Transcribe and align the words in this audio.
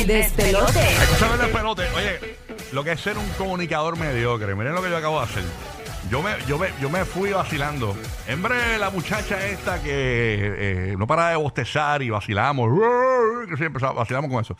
El 0.00 0.06
despelote. 0.06 0.80
Escúchame 0.92 1.34
el 1.34 1.40
despelote. 1.40 1.82
Oye, 1.96 2.36
lo 2.72 2.84
que 2.84 2.92
es 2.92 3.00
ser 3.00 3.18
un 3.18 3.28
comunicador 3.30 3.96
mediocre. 3.98 4.54
Miren 4.54 4.74
lo 4.74 4.82
que 4.82 4.90
yo 4.90 4.96
acabo 4.96 5.18
de 5.18 5.24
hacer. 5.24 5.44
Yo 6.10 6.22
me, 6.22 6.30
yo 6.46 6.58
me, 6.58 6.68
yo 6.80 6.88
me 6.88 7.04
fui 7.04 7.30
vacilando. 7.32 7.96
En 8.26 8.42
breve, 8.42 8.78
la 8.78 8.90
muchacha 8.90 9.44
esta 9.46 9.82
que 9.82 9.90
eh, 10.92 10.94
no 10.98 11.06
para 11.06 11.30
de 11.30 11.36
bostezar 11.36 12.02
y 12.02 12.10
vacilamos. 12.10 12.70
Que 13.48 13.56
siempre 13.56 13.82
vacilamos 13.94 14.30
con 14.30 14.40
eso. 14.40 14.56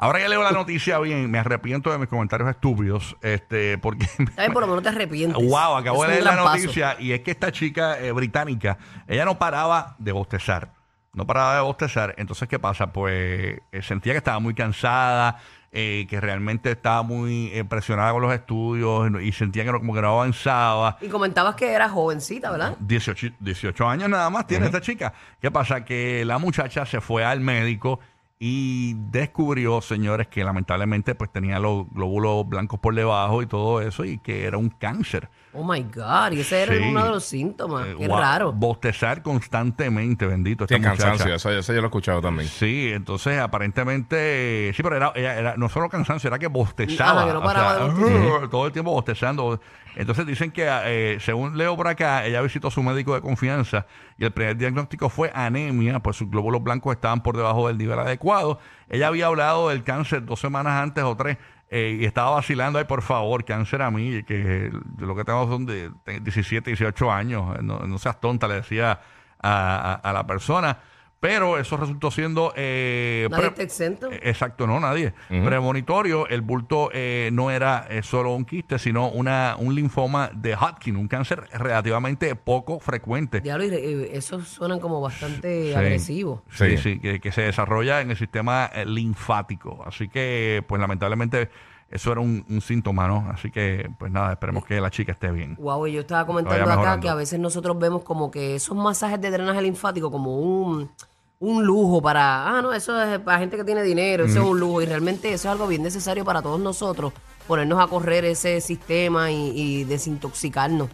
Ahora 0.00 0.20
que 0.20 0.28
leo 0.28 0.42
la 0.44 0.52
noticia 0.52 0.98
bien, 1.00 1.28
me 1.28 1.40
arrepiento 1.40 1.90
de 1.90 1.98
mis 1.98 2.08
comentarios 2.08 2.48
estúpidos. 2.50 3.16
Este, 3.20 3.78
porque. 3.78 4.06
Ay, 4.36 4.50
por 4.50 4.62
lo 4.62 4.68
menos 4.68 4.82
te 4.82 4.88
arrepientes. 4.90 5.42
Wow, 5.42 5.76
acabo 5.76 6.04
Es 6.04 6.08
de 6.10 6.14
leer 6.16 6.24
la 6.24 6.42
paso. 6.44 6.56
noticia 6.58 6.96
y 7.00 7.12
es 7.12 7.20
que 7.20 7.32
esta 7.32 7.52
chica 7.52 7.98
eh, 8.00 8.12
británica, 8.12 8.78
ella 9.06 9.24
no 9.24 9.38
paraba 9.38 9.96
de 9.98 10.12
bostezar. 10.12 10.77
No 11.18 11.26
paraba 11.26 11.56
de 11.56 11.62
bostezar. 11.62 12.14
Entonces, 12.16 12.48
¿qué 12.48 12.60
pasa? 12.60 12.92
Pues 12.92 13.58
eh, 13.72 13.82
sentía 13.82 14.12
que 14.12 14.18
estaba 14.18 14.38
muy 14.38 14.54
cansada, 14.54 15.38
eh, 15.72 16.06
que 16.08 16.20
realmente 16.20 16.70
estaba 16.70 17.02
muy 17.02 17.48
eh, 17.52 17.64
presionada 17.64 18.12
con 18.12 18.22
los 18.22 18.32
estudios 18.32 19.10
y 19.20 19.32
sentía 19.32 19.64
que 19.64 19.72
no, 19.72 19.80
como 19.80 19.94
que 19.94 20.00
no 20.00 20.10
avanzaba. 20.10 20.96
Y 21.00 21.08
comentabas 21.08 21.56
que 21.56 21.72
era 21.72 21.88
jovencita, 21.88 22.52
¿verdad? 22.52 22.76
18, 22.78 23.34
18 23.40 23.88
años 23.88 24.08
nada 24.08 24.30
más 24.30 24.46
tiene 24.46 24.66
esta 24.66 24.80
chica. 24.80 25.12
¿Qué 25.40 25.50
pasa? 25.50 25.84
Que 25.84 26.24
la 26.24 26.38
muchacha 26.38 26.86
se 26.86 27.00
fue 27.00 27.24
al 27.24 27.40
médico 27.40 27.98
y 28.38 28.94
descubrió, 29.10 29.80
señores, 29.80 30.28
que 30.28 30.44
lamentablemente 30.44 31.16
pues 31.16 31.32
tenía 31.32 31.58
los 31.58 31.90
glóbulos 31.90 32.48
blancos 32.48 32.78
por 32.78 32.94
debajo 32.94 33.42
y 33.42 33.46
todo 33.46 33.80
eso 33.80 34.04
y 34.04 34.18
que 34.18 34.44
era 34.44 34.56
un 34.56 34.68
cáncer. 34.68 35.28
Oh 35.54 35.64
my 35.64 35.80
God, 35.82 36.32
y 36.32 36.40
ese 36.40 36.62
era 36.62 36.74
Sí. 36.74 36.82
uno 36.90 37.04
de 37.04 37.10
los 37.10 37.24
síntomas. 37.24 37.86
Eh, 37.86 37.94
Qué 37.98 38.06
raro. 38.06 38.52
Bostezar 38.52 39.22
constantemente, 39.22 40.26
bendito. 40.26 40.64
Esta 40.64 40.74
Tiene 40.76 40.88
muchacha. 40.90 41.08
cansancio, 41.08 41.34
eso, 41.34 41.50
eso 41.50 41.72
yo 41.72 41.80
lo 41.80 41.86
he 41.86 41.88
escuchado 41.88 42.20
también. 42.20 42.48
Sí, 42.48 42.90
entonces 42.92 43.38
aparentemente, 43.40 44.72
sí, 44.74 44.82
pero 44.82 44.96
era, 44.96 45.12
ella 45.14 45.38
era 45.38 45.54
no 45.56 45.68
solo 45.68 45.88
cansancio, 45.88 46.28
era 46.28 46.38
que 46.38 46.46
bostezaba. 46.48 47.20
Ajá, 47.22 47.26
que 47.28 47.32
no 47.32 47.42
paraba 47.42 47.74
de 47.76 47.82
o 47.84 47.96
sea, 47.96 48.04
bostezar. 48.04 48.48
todo 48.50 48.66
el 48.66 48.72
tiempo 48.72 48.92
bostezando. 48.92 49.60
Entonces 49.96 50.26
dicen 50.26 50.52
que, 50.52 50.64
eh, 50.68 51.18
según 51.20 51.56
leo 51.58 51.76
por 51.76 51.88
acá, 51.88 52.24
ella 52.24 52.40
visitó 52.40 52.68
a 52.68 52.70
su 52.70 52.82
médico 52.82 53.14
de 53.14 53.20
confianza 53.20 53.86
y 54.16 54.24
el 54.24 54.30
primer 54.32 54.56
diagnóstico 54.56 55.08
fue 55.08 55.32
anemia, 55.34 55.98
pues 56.00 56.16
sus 56.16 56.30
glóbulos 56.30 56.62
blancos 56.62 56.94
estaban 56.94 57.22
por 57.22 57.36
debajo 57.36 57.66
del 57.68 57.78
nivel 57.78 57.98
adecuado. 57.98 58.60
Ella 58.88 59.08
había 59.08 59.26
hablado 59.26 59.70
del 59.70 59.82
cáncer 59.82 60.24
dos 60.24 60.38
semanas 60.40 60.80
antes 60.80 61.02
o 61.02 61.16
tres. 61.16 61.36
Eh, 61.70 61.98
y 62.00 62.04
estaba 62.04 62.30
vacilando, 62.30 62.78
ay, 62.78 62.86
por 62.86 63.02
favor, 63.02 63.44
cáncer 63.44 63.82
a 63.82 63.90
mí, 63.90 64.22
que 64.22 64.70
lo 64.98 65.14
que 65.14 65.24
tengo 65.24 65.46
son 65.46 65.66
de 65.66 65.90
17, 66.20 66.70
18 66.70 67.12
años, 67.12 67.62
no, 67.62 67.80
no 67.80 67.98
seas 67.98 68.20
tonta, 68.20 68.48
le 68.48 68.54
decía 68.54 69.00
a, 69.40 70.10
la 70.12 70.26
persona. 70.26 70.78
Pero 71.20 71.58
eso 71.58 71.76
resultó 71.76 72.12
siendo... 72.12 72.52
eh, 72.56 73.26
Nadie 73.30 73.46
está 73.48 73.62
exento. 73.64 74.12
eh, 74.12 74.20
Exacto, 74.22 74.66
no, 74.68 74.78
nadie. 74.78 75.12
Premonitorio, 75.28 76.28
el 76.28 76.42
bulto 76.42 76.90
eh, 76.92 77.30
no 77.32 77.50
era 77.50 77.86
eh, 77.90 78.02
solo 78.04 78.34
un 78.34 78.44
quiste, 78.44 78.78
sino 78.78 79.08
una, 79.08 79.56
un 79.58 79.74
linfoma 79.74 80.30
de 80.32 80.54
Hodgkin, 80.54 80.96
un 80.96 81.08
cáncer 81.08 81.42
relativamente 81.52 82.36
poco 82.36 82.78
frecuente. 82.78 83.40
Diablo, 83.40 83.64
y, 83.64 83.68
eh, 83.74 84.10
esos 84.12 84.46
suenan 84.46 84.78
como 84.78 85.00
bastante 85.00 85.70
Sí. 85.70 85.74
agresivos. 85.74 86.40
Sí, 86.50 86.76
sí, 86.76 86.94
Sí. 86.94 86.98
que, 87.00 87.20
que 87.20 87.32
se 87.32 87.42
desarrolla 87.42 88.00
en 88.00 88.10
el 88.12 88.16
sistema 88.16 88.70
eh, 88.72 88.86
linfático. 88.86 89.82
Así 89.84 90.08
que, 90.08 90.62
pues 90.68 90.80
lamentablemente, 90.80 91.50
eso 91.90 92.12
era 92.12 92.20
un, 92.20 92.44
un 92.48 92.60
síntoma, 92.60 93.08
¿no? 93.08 93.26
Así 93.32 93.50
que, 93.50 93.90
pues 93.98 94.12
nada, 94.12 94.32
esperemos 94.32 94.64
que 94.64 94.80
la 94.80 94.90
chica 94.90 95.12
esté 95.12 95.30
bien. 95.30 95.56
Wow, 95.58 95.86
y 95.86 95.92
yo 95.92 96.00
estaba 96.00 96.26
comentando 96.26 96.70
acá 96.70 97.00
que 97.00 97.08
a 97.08 97.14
veces 97.14 97.40
nosotros 97.40 97.78
vemos 97.78 98.02
como 98.02 98.30
que 98.30 98.56
esos 98.56 98.76
masajes 98.76 99.20
de 99.20 99.30
drenaje 99.30 99.62
linfático 99.62 100.10
como 100.10 100.38
un, 100.38 100.90
un 101.38 101.64
lujo 101.64 102.02
para, 102.02 102.58
ah, 102.58 102.62
no, 102.62 102.72
eso 102.74 103.00
es 103.02 103.18
para 103.20 103.38
gente 103.38 103.56
que 103.56 103.64
tiene 103.64 103.82
dinero, 103.82 104.24
eso 104.24 104.42
es 104.42 104.44
un 104.44 104.60
lujo 104.60 104.82
y 104.82 104.86
realmente 104.86 105.28
eso 105.32 105.48
es 105.48 105.52
algo 105.52 105.66
bien 105.66 105.82
necesario 105.82 106.24
para 106.24 106.42
todos 106.42 106.60
nosotros, 106.60 107.12
ponernos 107.46 107.80
a 107.82 107.86
correr 107.86 108.26
ese 108.26 108.60
sistema 108.60 109.30
y, 109.30 109.52
y 109.54 109.84
desintoxicarnos. 109.84 110.90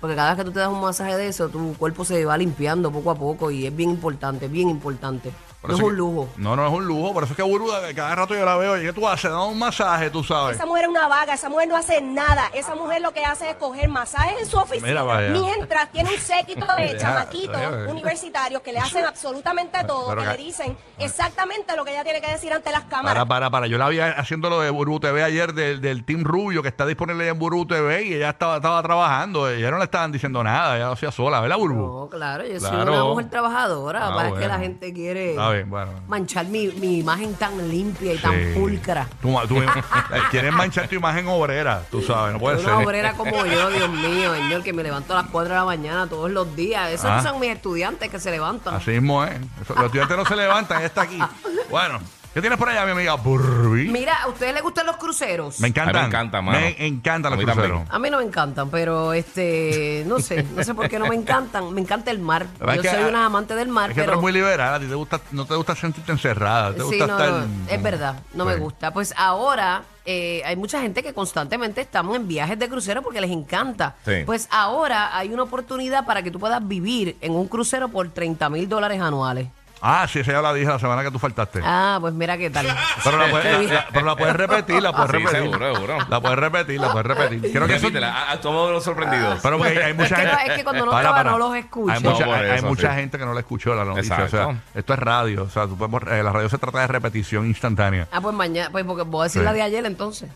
Porque 0.00 0.14
cada 0.14 0.30
vez 0.30 0.38
que 0.38 0.44
tú 0.44 0.52
te 0.52 0.60
das 0.60 0.68
un 0.68 0.80
masaje 0.80 1.16
de 1.16 1.26
eso, 1.26 1.48
tu 1.48 1.74
cuerpo 1.74 2.04
se 2.04 2.24
va 2.24 2.38
limpiando 2.38 2.92
poco 2.92 3.10
a 3.10 3.16
poco 3.16 3.50
y 3.50 3.66
es 3.66 3.74
bien 3.74 3.90
importante, 3.90 4.46
bien 4.46 4.68
importante. 4.68 5.32
Por 5.60 5.70
no 5.70 5.76
es 5.76 5.82
un 5.82 5.90
que- 5.90 5.96
lujo. 5.96 6.28
No, 6.36 6.54
no 6.54 6.66
es 6.66 6.72
un 6.72 6.86
lujo. 6.86 7.12
Por 7.12 7.24
eso 7.24 7.32
es 7.32 7.36
que 7.36 7.42
Buruda, 7.42 7.80
cada 7.94 8.14
rato 8.14 8.34
yo 8.34 8.44
la 8.44 8.56
veo. 8.56 8.78
¿Y 8.80 8.82
qué 8.82 8.92
tú 8.92 9.08
haces? 9.08 9.30
Da 9.30 9.42
un 9.42 9.58
masaje, 9.58 10.08
tú 10.08 10.22
sabes. 10.22 10.56
Esa 10.56 10.66
mujer 10.66 10.84
es 10.84 10.88
una 10.90 11.08
vaga, 11.08 11.34
esa 11.34 11.48
mujer 11.48 11.66
no 11.68 11.76
hace 11.76 12.00
nada. 12.00 12.44
Esa 12.54 12.76
mujer 12.76 13.02
lo 13.02 13.12
que 13.12 13.24
hace 13.24 13.50
es 13.50 13.56
coger 13.56 13.88
masajes 13.88 14.40
en 14.40 14.46
su 14.46 14.56
oficina. 14.56 14.86
Mira, 14.86 15.02
vaya. 15.02 15.30
Mientras 15.30 15.90
tiene 15.90 16.10
un 16.10 16.18
séquito 16.20 16.64
de 16.76 16.96
chamaquitos 17.00 17.60
universitarios 17.88 18.62
que 18.62 18.72
le 18.72 18.78
hacen 18.78 19.04
absolutamente 19.04 19.82
todo, 19.84 20.08
Pero 20.10 20.22
que 20.22 20.28
que- 20.28 20.36
le 20.38 20.44
dicen 20.44 20.76
exactamente 20.98 21.74
lo 21.76 21.84
que 21.84 21.90
ella 21.92 22.04
tiene 22.04 22.20
que 22.20 22.30
decir 22.30 22.52
ante 22.52 22.70
las 22.70 22.84
cámaras. 22.84 23.14
Para, 23.14 23.26
para, 23.26 23.50
para. 23.50 23.66
Yo 23.66 23.78
la 23.78 23.88
vi 23.88 23.98
haciendo 23.98 24.50
lo 24.50 24.60
de 24.60 24.70
Burú 24.70 25.00
TV 25.00 25.22
ayer 25.24 25.52
del, 25.54 25.80
del 25.80 26.04
Team 26.04 26.22
Rubio 26.22 26.62
que 26.62 26.68
está 26.68 26.86
disponible 26.86 27.26
en 27.26 27.38
Burú 27.38 27.66
TV 27.66 28.04
y 28.04 28.14
ella 28.14 28.30
estaba, 28.30 28.56
estaba 28.56 28.80
trabajando. 28.82 29.48
Ella 29.50 29.70
no 29.72 29.78
le 29.78 29.84
estaban 29.84 30.12
diciendo 30.12 30.42
nada, 30.44 30.76
ella 30.76 30.86
lo 30.86 30.92
hacía 30.92 31.10
sola, 31.10 31.40
¿verdad, 31.40 31.56
Burbu? 31.56 31.86
No, 32.02 32.08
claro, 32.08 32.44
yo 32.46 32.60
soy 32.60 32.76
una 32.80 33.04
mujer 33.04 33.28
trabajadora. 33.30 34.06
Ah, 34.08 34.14
para 34.14 34.28
que 34.28 34.34
bueno. 34.34 34.48
la 34.48 34.58
gente 34.58 34.92
quiere 34.92 35.36
Está 35.48 35.56
bien, 35.56 35.70
bueno. 35.70 35.92
manchar 36.08 36.46
mi, 36.46 36.68
mi 36.68 36.98
imagen 36.98 37.34
tan 37.34 37.68
limpia 37.68 38.14
y 38.14 38.18
tan 38.18 38.32
Sí. 38.34 38.52
pulcra. 38.54 39.06
Tú, 39.22 39.36
tú- 39.48 39.62
eh, 39.62 39.66
quieres 40.30 40.52
manchar 40.52 40.88
tu 40.88 40.94
imagen 40.96 41.26
obrera, 41.28 41.82
tú 41.90 42.02
sabes, 42.02 42.32
no 42.34 42.38
puede 42.38 42.60
Una 42.60 42.76
ser. 42.76 42.84
obrera 42.86 43.12
como 43.14 43.44
yo, 43.46 43.70
Dios 43.70 43.90
mío, 43.90 44.34
señor, 44.34 44.62
que 44.62 44.72
me 44.72 44.82
levanto 44.82 45.12
a 45.16 45.22
las 45.22 45.30
4 45.30 45.50
de 45.54 45.58
la 45.60 45.64
mañana 45.64 46.06
todos 46.06 46.30
los 46.30 46.54
días. 46.54 46.90
Esos 46.90 47.10
Ah. 47.10 47.22
son 47.22 47.40
mis 47.40 47.50
estudiantes 47.50 48.10
que 48.10 48.18
se 48.20 48.30
levantan. 48.30 48.74
Así 48.74 48.90
mismo 48.92 49.24
es. 49.24 49.32
Eso- 49.62 49.74
Los 49.74 49.84
estudiantes 49.86 50.16
no 50.16 50.24
se 50.26 50.36
levantan, 50.36 50.78
ella 50.78 50.86
está 50.86 51.02
aquí. 51.02 51.18
Bueno, 51.70 51.98
¿qué 52.38 52.42
tienes 52.42 52.58
por 52.58 52.68
allá, 52.68 52.84
mi 52.84 52.92
amiga 52.92 53.14
Burby? 53.14 53.88
Mira, 53.88 54.22
¿a 54.22 54.28
ustedes 54.28 54.54
les 54.54 54.62
gustan 54.62 54.86
los 54.86 54.96
cruceros? 54.96 55.58
Me 55.58 55.68
encantan. 55.68 55.96
A 55.96 55.98
mí 55.98 56.02
me 56.02 56.08
encanta, 56.08 56.40
mano. 56.42 56.58
Me 56.60 56.86
encantan 56.86 57.32
A 57.32 57.36
los 57.36 57.38
mí 57.40 57.44
también. 57.46 57.70
cruceros. 57.70 57.94
A 57.94 57.98
mí 57.98 58.10
no 58.10 58.18
me 58.18 58.24
encantan, 58.24 58.70
pero 58.70 59.12
este, 59.12 60.04
no 60.06 60.20
sé, 60.20 60.44
no 60.54 60.62
sé 60.62 60.72
por 60.72 60.88
qué 60.88 61.00
no 61.00 61.08
me 61.08 61.16
encantan. 61.16 61.74
Me 61.74 61.80
encanta 61.80 62.12
el 62.12 62.20
mar. 62.20 62.46
La 62.60 62.66
verdad 62.66 62.74
Yo 62.76 62.80
es 62.82 62.94
que, 62.94 63.00
soy 63.02 63.08
una 63.10 63.26
amante 63.26 63.56
del 63.56 63.66
mar, 63.68 63.90
Es 63.90 63.96
que 63.96 64.02
tú 64.02 64.04
pero 64.04 64.12
eres 64.12 64.22
muy 64.22 64.32
liberal, 64.32 64.74
a 64.74 64.78
ti 64.78 64.86
te 64.86 64.94
gusta, 64.94 65.20
no 65.32 65.46
te 65.46 65.56
gusta 65.56 65.74
sentirte 65.74 66.12
encerrada, 66.12 66.70
te 66.72 66.78
Sí, 66.78 66.84
gusta 66.84 67.06
no, 67.08 67.18
estar... 67.18 67.30
no, 67.32 67.46
es 67.68 67.82
verdad, 67.82 68.20
no 68.34 68.44
me 68.44 68.54
Sí. 68.54 68.60
gusta. 68.60 68.92
Pues 68.92 69.12
ahora 69.16 69.82
eh, 70.04 70.40
hay 70.46 70.54
mucha 70.54 70.80
gente 70.80 71.02
que 71.02 71.12
constantemente 71.12 71.80
estamos 71.80 72.14
en 72.14 72.28
viajes 72.28 72.56
de 72.56 72.68
crucero 72.68 73.02
porque 73.02 73.20
les 73.20 73.30
encanta. 73.32 73.96
Sí. 74.04 74.22
Pues 74.24 74.46
ahora 74.52 75.16
hay 75.16 75.32
una 75.32 75.42
oportunidad 75.42 76.06
para 76.06 76.22
que 76.22 76.30
tú 76.30 76.38
puedas 76.38 76.66
vivir 76.66 77.16
en 77.20 77.32
un 77.32 77.48
crucero 77.48 77.88
por 77.88 78.08
30 78.10 78.48
mil 78.48 78.68
dólares 78.68 79.00
anuales. 79.00 79.48
Ah, 79.80 80.06
sí, 80.10 80.18
esa 80.20 80.32
ya 80.32 80.42
la 80.42 80.52
dije 80.52 80.66
la 80.66 80.78
semana 80.78 81.02
que 81.04 81.10
tú 81.10 81.18
faltaste. 81.18 81.60
Ah, 81.64 81.98
pues 82.00 82.12
mira 82.14 82.36
qué 82.36 82.50
tal. 82.50 82.66
Pero 83.04 83.16
la, 83.16 83.26
puedes, 83.30 83.70
la- 83.70 83.86
pero 83.92 84.06
la 84.06 84.16
puedes 84.16 84.34
repetir, 84.36 84.82
la 84.82 84.92
puedes 84.92 85.10
Sí, 85.10 85.16
repetir. 85.18 85.40
seguro, 85.42 85.74
seguro. 85.74 85.98
La 86.08 86.20
puedes 86.20 86.38
repetir, 86.38 86.80
la 86.80 86.90
puedes 86.92 87.06
repetir. 87.06 87.40
Creo 87.52 87.66
que 87.66 87.74
Repítela, 87.78 88.12
a, 88.12 88.32
a 88.32 88.40
todos 88.40 88.72
los 88.72 88.82
sorprendidos. 88.82 89.38
pero 89.42 89.56
porque 89.58 89.72
hay, 89.72 89.78
hay 89.78 89.94
mucha 89.94 90.16
que 90.16 90.24
no- 90.24 90.30
gente. 90.36 90.52
es 90.52 90.58
que 90.58 90.64
cuando 90.64 90.86
no 90.86 90.90
para. 90.92 91.24
no 91.24 91.38
los 91.38 91.54
escucho. 91.56 91.92
Hay 91.92 92.00
mucha, 92.02 92.24
No, 92.24 92.26
por 92.32 92.34
hay- 92.38 92.50
hay 92.50 92.58
eso, 92.58 92.66
mucha 92.66 92.90
sí. 92.90 92.96
gente 93.00 93.18
que 93.18 93.24
no 93.24 93.34
le 93.34 93.40
escuchó 93.40 93.74
la 93.74 93.84
noticia. 93.84 94.14
O 94.14 94.28
sea, 94.28 94.42
Exacto. 94.42 94.56
esto 94.74 94.92
es 94.94 94.98
radio. 94.98 95.42
O 95.44 95.48
sea, 95.50 95.66
tú 95.66 95.76
podemos- 95.76 96.02
eh, 96.08 96.22
la 96.22 96.32
radio 96.32 96.48
se 96.48 96.58
trata 96.58 96.80
de 96.80 96.86
repetición 96.88 97.46
instantánea. 97.46 98.08
Ah, 98.10 98.20
pues 98.20 98.34
mañana, 98.34 98.70
pues 98.72 98.84
porque 98.84 99.02
voy 99.02 99.20
a 99.20 99.24
decir 99.24 99.42
Sí. 99.42 99.44
la 99.44 99.52
de 99.52 99.62
ayer 99.62 99.84
entonces. 99.86 100.28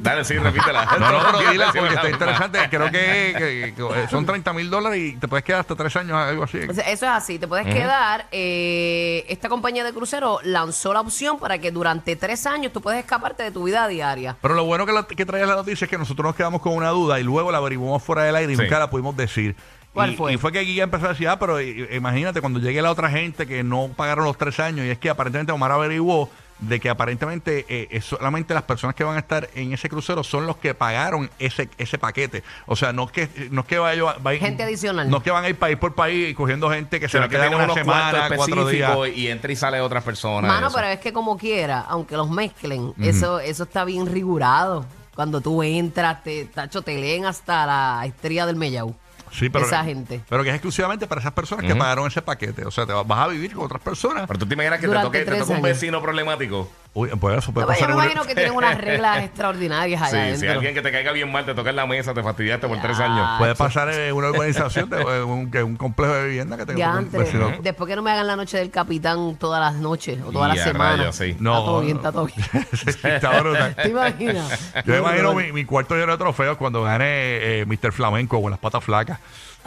Dale, 0.00 0.24
sí, 0.24 0.38
repítela. 0.38 0.84
No, 0.98 1.10
no, 1.12 1.18
pero 1.38 1.50
dila 1.50 1.72
porque 1.72 1.94
está 1.94 2.10
interesante. 2.10 2.58
Creo 2.70 2.90
que, 2.90 3.34
que- 3.36 3.74
que 3.76 4.08
son 4.08 4.24
30 4.26 4.52
mil 4.52 4.70
dólares 4.70 4.98
y 5.00 5.16
te 5.16 5.28
puedes 5.28 5.44
quedar 5.44 5.60
hasta 5.60 5.74
tres 5.74 5.94
años, 5.96 6.16
algo 6.16 6.44
así. 6.44 6.58
Eso 6.58 6.80
es 6.82 7.02
así, 7.02 7.38
te 7.38 7.46
puedes 7.48 7.66
quedar. 7.66 8.26
eh, 8.30 9.24
esta 9.28 9.48
compañía 9.48 9.84
de 9.84 9.92
crucero 9.92 10.38
lanzó 10.42 10.92
la 10.92 11.00
opción 11.00 11.38
para 11.38 11.58
que 11.58 11.70
durante 11.70 12.16
tres 12.16 12.46
años 12.46 12.72
tú 12.72 12.80
puedes 12.80 13.00
escaparte 13.00 13.42
de 13.42 13.50
tu 13.50 13.64
vida 13.64 13.86
diaria. 13.88 14.36
Pero 14.40 14.54
lo 14.54 14.64
bueno 14.64 14.86
que, 14.86 14.92
la, 14.92 15.04
que 15.06 15.26
traía 15.26 15.46
la 15.46 15.56
noticia 15.56 15.84
es 15.84 15.90
que 15.90 15.98
nosotros 15.98 16.24
nos 16.24 16.36
quedamos 16.36 16.60
con 16.62 16.74
una 16.74 16.90
duda 16.90 17.18
y 17.20 17.22
luego 17.22 17.50
la 17.52 17.58
averiguamos 17.58 18.02
fuera 18.02 18.22
del 18.22 18.36
aire 18.36 18.52
y 18.52 18.56
Sí. 18.56 18.62
nunca 18.62 18.78
la 18.78 18.90
pudimos 18.90 19.16
decir. 19.16 19.56
¿Cuál 19.92 20.12
y, 20.12 20.16
fue? 20.16 20.32
y 20.32 20.38
fue 20.38 20.52
que 20.52 20.60
Guilla 20.60 20.84
empezó 20.84 21.06
a 21.06 21.08
decir, 21.10 21.28
ah, 21.28 21.38
pero 21.38 21.60
i- 21.60 21.86
imagínate 21.92 22.40
cuando 22.40 22.58
llegue 22.60 22.80
la 22.80 22.90
otra 22.90 23.10
gente 23.10 23.46
que 23.46 23.62
no 23.62 23.90
pagaron 23.94 24.24
los 24.24 24.38
tres 24.38 24.58
años 24.58 24.86
y 24.86 24.90
es 24.90 24.98
que 24.98 25.10
aparentemente 25.10 25.52
Omar 25.52 25.70
averiguó 25.72 26.30
de 26.62 26.80
que 26.80 26.88
aparentemente 26.88 27.66
eh, 27.68 27.88
es 27.90 28.04
solamente 28.04 28.54
las 28.54 28.62
personas 28.62 28.94
que 28.94 29.04
van 29.04 29.16
a 29.16 29.18
estar 29.18 29.48
en 29.54 29.72
ese 29.72 29.88
crucero 29.88 30.22
son 30.22 30.46
los 30.46 30.56
que 30.56 30.74
pagaron 30.74 31.28
ese 31.38 31.68
ese 31.76 31.98
paquete. 31.98 32.42
O 32.66 32.76
sea, 32.76 32.92
no 32.92 33.04
es 33.04 33.10
que 33.10 33.28
no 33.50 33.62
es 33.62 33.66
que 33.66 33.78
vaya, 33.78 34.14
vaya- 34.22 34.38
Gente 34.40 34.62
adicional. 34.62 35.10
No 35.10 35.16
es 35.18 35.22
que 35.22 35.30
van 35.30 35.44
a 35.44 35.48
ir 35.48 35.56
país 35.58 35.76
por 35.76 35.94
país 35.94 36.30
y 36.30 36.34
cogiendo 36.34 36.70
gente 36.70 37.00
que 37.00 37.08
se 37.08 37.18
la 37.18 37.28
que 37.28 37.36
queda 37.36 37.48
una 37.48 37.64
unos 37.64 37.74
semana, 37.74 38.28
cuatro 38.34 38.68
días. 38.68 38.90
específicos 38.90 39.18
y 39.18 39.28
entra 39.28 39.52
y 39.52 39.56
sale 39.56 39.80
otras 39.80 40.04
personas. 40.04 40.48
Mano, 40.48 40.68
eso. 40.68 40.76
pero 40.76 40.88
es 40.88 41.00
que 41.00 41.12
como 41.12 41.36
quiera, 41.36 41.80
aunque 41.80 42.16
los 42.16 42.30
mezclen, 42.30 42.94
eso, 43.00 43.40
eso 43.40 43.64
está 43.64 43.84
bien 43.84 44.06
rigurado. 44.06 44.86
Cuando 45.14 45.40
tú 45.42 45.62
entras, 45.62 46.22
te, 46.22 46.46
tacho, 46.46 46.80
te 46.82 46.96
leen 46.98 47.26
hasta 47.26 47.66
la 47.66 48.06
estrella 48.06 48.46
del 48.46 48.56
Mellau. 48.56 48.94
Sí, 49.32 49.48
pero, 49.48 49.64
esa 49.66 49.82
gente. 49.82 50.20
Pero 50.28 50.42
que 50.44 50.50
es 50.50 50.54
exclusivamente 50.54 51.06
para 51.06 51.20
esas 51.20 51.32
personas 51.32 51.64
que 51.64 51.74
pagaron 51.74 52.06
ese 52.06 52.20
paquete. 52.22 52.64
O 52.66 52.70
sea, 52.70 52.86
te 52.86 52.92
vas, 52.92 53.06
vas 53.06 53.18
a 53.20 53.28
vivir 53.28 53.54
con 53.54 53.64
otras 53.64 53.80
personas. 53.82 54.26
Pero 54.26 54.38
tú 54.38 54.46
te 54.46 54.54
imaginas 54.54 54.78
que 54.78 54.82
te 54.82 54.88
Durante 54.88 55.06
toque, 55.08 55.18
te 55.20 55.24
tres 55.24 55.38
toque 55.40 55.50
un 55.52 55.56
años. 55.56 55.68
vecino 55.68 56.02
problemático. 56.02 56.70
Uy, 56.94 57.08
pues 57.18 57.38
eso 57.38 57.52
puede 57.54 57.66
No, 57.66 57.74
yo 57.74 57.86
me 57.88 57.92
imagino 57.94 58.22
que 58.24 58.34
tienen 58.34 58.52
unas 58.54 58.76
reglas 58.76 59.22
extraordinarias 59.24 60.02
allá 60.02 60.10
Sí, 60.10 60.16
adentro. 60.16 60.40
si 60.40 60.46
alguien 60.48 60.74
que 60.74 60.82
te 60.82 60.92
caiga 60.92 61.12
bien 61.12 61.32
mal 61.32 61.46
te 61.46 61.54
toca 61.54 61.70
en 61.70 61.76
la 61.76 61.86
mesa, 61.86 62.12
te 62.12 62.22
fastidiaste 62.22 62.68
por 62.68 62.80
tres 62.82 62.98
Ya. 62.98 63.04
años. 63.06 63.38
Puede 63.38 63.54
pasar 63.54 63.88
en 63.88 64.14
una 64.14 64.28
urbanización, 64.28 64.90
de, 64.90 65.00
en 65.00 65.64
un, 65.64 65.76
complejo 65.76 66.12
de 66.12 66.26
vivienda 66.26 66.58
que 66.58 66.66
tenga 66.66 66.90
un 66.90 66.98
Diantre. 67.08 67.20
vecino. 67.20 67.50
Después 67.62 67.88
que 67.88 67.96
no 67.96 68.02
me 68.02 68.10
hagan 68.10 68.26
la 68.26 68.36
noche 68.36 68.58
del 68.58 68.70
capitán 68.70 69.36
todas 69.36 69.60
las 69.60 69.80
noches 69.80 70.20
o 70.22 70.30
todas 70.32 70.54
las 70.54 70.64
semanas. 70.64 71.16
sí. 71.16 71.30
Está 71.30 71.42
todo 71.44 71.80
bien, 71.80 71.96
está 71.96 72.12
todo 72.12 72.26
bien. 72.26 72.46
Está 73.14 73.40
brutal. 73.40 73.74
¿Te 73.74 73.88
imaginas? 73.88 74.72
Yo 74.84 74.92
me 74.92 74.98
imagino 74.98 75.32
mi, 75.34 75.50
mi 75.52 75.64
cuarto 75.64 75.94
lleno 75.94 76.12
de 76.12 76.18
trofeos 76.18 76.58
cuando 76.58 76.82
gane 76.82 77.06
eh, 77.06 77.64
Mr. 77.66 77.92
Flamenco 77.92 78.40
con 78.42 78.50
las 78.50 78.60
patas 78.60 78.84
flacas. 78.84 79.18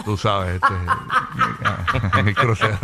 Tú 0.03 0.17
sabes, 0.17 0.55
este, 0.61 2.19
el 2.19 2.35
crucero. 2.35 2.77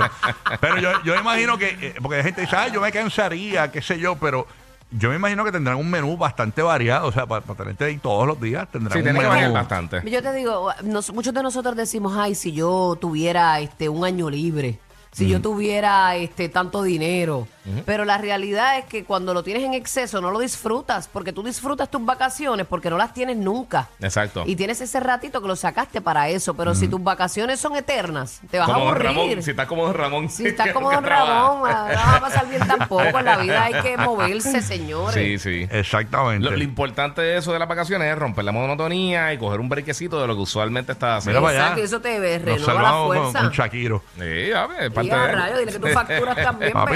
Pero 0.59 0.77
yo, 0.79 0.89
yo 1.03 1.15
imagino 1.15 1.57
que, 1.57 1.69
eh, 1.81 1.95
porque 2.01 2.17
la 2.17 2.23
gente 2.23 2.41
dice, 2.41 2.55
ah, 2.55 2.67
yo 2.69 2.81
me 2.81 2.91
cansaría, 2.91 3.71
qué 3.71 3.81
sé 3.81 3.99
yo, 3.99 4.15
pero 4.15 4.47
yo 4.91 5.09
me 5.09 5.15
imagino 5.15 5.43
que 5.43 5.51
tendrán 5.51 5.77
un 5.77 5.89
menú 5.89 6.17
bastante 6.17 6.61
variado. 6.61 7.07
O 7.07 7.11
sea, 7.11 7.25
para, 7.25 7.41
para 7.41 7.57
tenerte 7.57 7.85
ahí 7.85 7.97
todos 7.97 8.27
los 8.27 8.39
días 8.39 8.67
tendrán 8.71 8.93
Sí, 8.93 8.99
un 8.99 9.03
tiene 9.03 9.19
que 9.19 9.23
menú. 9.25 9.29
variar 9.33 9.51
bastante. 9.51 10.09
Yo 10.09 10.21
te 10.21 10.33
digo, 10.33 10.69
nos- 10.83 11.13
muchos 11.13 11.33
de 11.33 11.43
nosotros 11.43 11.75
decimos, 11.75 12.13
ay, 12.17 12.35
si 12.35 12.51
yo 12.53 12.97
tuviera 12.99 13.59
este 13.59 13.89
un 13.89 14.05
año 14.05 14.29
libre, 14.29 14.79
si 15.11 15.27
yo 15.27 15.41
tuviera 15.41 16.15
este 16.15 16.47
tanto 16.47 16.83
dinero. 16.83 17.45
Pero 17.85 18.05
la 18.05 18.17
realidad 18.17 18.77
es 18.79 18.85
que 18.85 19.03
cuando 19.03 19.33
lo 19.33 19.43
tienes 19.43 19.63
en 19.63 19.73
exceso 19.73 20.19
no 20.21 20.31
lo 20.31 20.39
disfrutas, 20.39 21.07
porque 21.07 21.31
tú 21.33 21.43
disfrutas 21.43 21.89
tus 21.91 22.03
vacaciones 22.03 22.65
porque 22.67 22.89
no 22.89 22.97
las 22.97 23.13
tienes 23.13 23.37
nunca. 23.37 23.87
Exacto. 23.99 24.43
Y 24.45 24.55
tienes 24.55 24.81
ese 24.81 24.99
ratito 24.99 25.41
que 25.41 25.47
lo 25.47 25.55
sacaste 25.55 26.01
para 26.01 26.29
eso, 26.29 26.53
pero 26.55 26.73
si 26.75 26.87
tus 26.87 27.03
vacaciones 27.03 27.59
son 27.59 27.75
eternas, 27.75 28.41
te 28.49 28.57
vas 28.59 28.69
a 28.69 28.73
Como 28.73 28.85
Don 28.85 28.93
aburrir. 28.95 29.07
Ramón, 29.15 29.43
si 29.43 29.49
estás 29.51 29.67
como 29.67 29.85
Don 29.85 29.93
Ramón. 29.93 30.29
Si 30.29 30.47
estás 30.47 30.71
como 30.73 30.91
Don. 30.91 31.03
Ramón, 31.03 31.69
ah, 31.71 31.87
no 31.93 31.95
va 32.11 32.15
a 32.17 32.19
pasar 32.21 32.49
bien 32.49 32.67
tampoco. 32.67 33.19
En 33.19 33.25
la 33.25 33.37
vida 33.37 33.63
hay 33.63 33.73
que 33.81 33.97
moverse, 33.97 34.61
señores. 34.61 35.13
Sí, 35.13 35.37
sí. 35.39 35.67
Exactamente. 35.71 36.43
Lo, 36.49 36.55
lo 36.55 36.63
importante 36.63 37.21
de 37.21 37.37
eso 37.37 37.53
de 37.53 37.59
las 37.59 37.67
vacaciones 37.67 38.11
es 38.11 38.17
romper 38.17 38.43
la 38.45 38.51
monotonía 38.51 39.33
y 39.33 39.37
coger 39.37 39.59
un 39.59 39.69
brequecito 39.69 40.19
de 40.21 40.27
lo 40.27 40.35
que 40.35 40.41
usualmente 40.41 40.93
estás 40.93 41.19
haciendo. 41.19 41.41
Mira. 41.41 41.53
Exacto, 41.53 41.83
eso 41.83 42.01
te 42.01 42.13
Nos 42.19 42.21
renueva 42.43 42.57
la 42.59 42.65
salvamos 42.65 43.07
con, 43.07 43.17
fuerza. 43.17 43.39
con 43.41 43.49
Shakiro. 43.51 44.03
Sí, 44.17 44.51
a 44.51 44.67
ver, 44.67 44.91
Y 44.91 44.95
parte 44.95 45.11
a 45.11 45.17
de- 45.27 45.31
rayos, 45.33 45.59
dile 45.59 45.71
que 45.71 45.79
tú 45.79 45.87
facturas 45.87 46.35
también, 46.43 46.71
Papi, 46.73 46.93